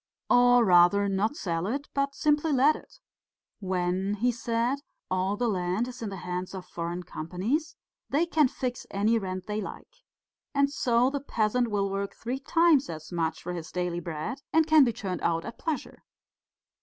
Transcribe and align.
Or 0.31 0.65
rather, 0.65 1.07
not 1.07 1.35
sell 1.35 1.67
it, 1.67 1.87
but 1.93 2.15
simply 2.15 2.51
let 2.51 2.75
it. 2.75 2.97
When,' 3.59 4.15
he 4.15 4.31
said, 4.31 4.79
'all 5.11 5.37
the 5.37 5.47
land 5.47 5.87
is 5.87 6.01
in 6.01 6.09
the 6.09 6.15
hands 6.25 6.55
of 6.55 6.65
foreign 6.65 7.03
companies 7.03 7.75
they 8.09 8.25
can 8.25 8.47
fix 8.47 8.87
any 8.89 9.19
rent 9.19 9.45
they 9.45 9.61
like. 9.61 9.97
And 10.55 10.71
so 10.71 11.11
the 11.11 11.19
peasant 11.21 11.67
will 11.69 11.91
work 11.91 12.15
three 12.15 12.39
times 12.39 12.89
as 12.89 13.11
much 13.11 13.43
for 13.43 13.53
his 13.53 13.71
daily 13.71 13.99
bread 13.99 14.41
and 14.51 14.65
he 14.65 14.69
can 14.69 14.83
be 14.83 14.91
turned 14.91 15.21
out 15.21 15.45
at 15.45 15.59
pleasure. 15.59 16.01